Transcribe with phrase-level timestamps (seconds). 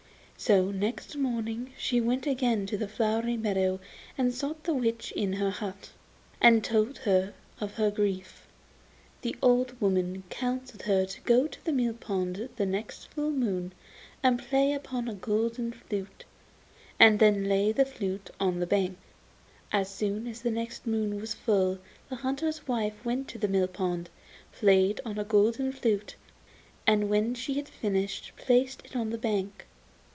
[0.43, 3.79] So next morning she went again to the flowery meadow
[4.17, 5.91] and sought the witch in her hut,
[6.41, 8.47] and told her of her grief.
[9.21, 13.73] The old woman counselled her to go to the mill pond the next full moon
[14.23, 16.25] and play upon a golden flute,
[16.99, 18.97] and then to lay the flute on the bank.
[19.71, 21.77] As soon as the next moon was full
[22.09, 24.09] the hunter's wife went to the mill pond,
[24.51, 26.15] played on a golden flute,
[26.87, 29.67] and when she had finished placed it on the bank.